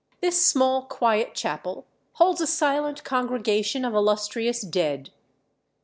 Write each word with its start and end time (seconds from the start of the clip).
This 0.19 0.43
small, 0.43 0.85
quiet 0.85 1.35
chapel 1.35 1.85
holds 2.13 2.41
a 2.41 2.47
silent 2.47 3.03
congregation 3.03 3.85
of 3.85 3.93
illustrious 3.93 4.61
dead. 4.63 5.11